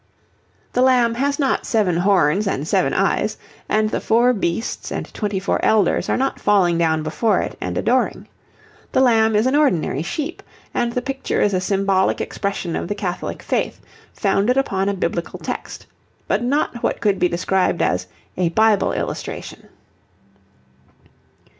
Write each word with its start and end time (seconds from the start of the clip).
The 0.73 0.81
Lamb 0.81 1.13
has 1.13 1.37
not 1.37 1.67
seven 1.67 1.97
horns 1.97 2.47
and 2.47 2.67
seven 2.67 2.91
eyes, 2.91 3.37
and 3.69 3.91
the 3.91 4.01
four 4.01 4.33
beasts 4.33 4.91
and 4.91 5.13
twenty 5.13 5.39
four 5.39 5.63
elders 5.63 6.09
are 6.09 6.17
not 6.17 6.39
falling 6.39 6.79
down 6.79 7.03
before 7.03 7.39
it 7.41 7.55
and 7.61 7.77
adoring. 7.77 8.27
The 8.93 8.99
Lamb 9.01 9.35
is 9.35 9.45
an 9.45 9.55
ordinary 9.55 10.01
sheep, 10.01 10.41
and 10.73 10.91
the 10.93 11.03
picture 11.03 11.39
is 11.39 11.53
a 11.53 11.61
symbolic 11.61 12.19
expression 12.19 12.75
of 12.75 12.87
the 12.87 12.95
Catholic 12.95 13.43
faith, 13.43 13.79
founded 14.11 14.57
upon 14.57 14.89
a 14.89 14.95
biblical 14.95 15.37
text, 15.37 15.85
but 16.27 16.41
not 16.43 16.81
what 16.81 16.99
could 16.99 17.19
be 17.19 17.29
described 17.29 17.83
as 17.83 18.07
'a 18.37 18.49
Bible 18.49 18.93
illustration.' 18.93 19.67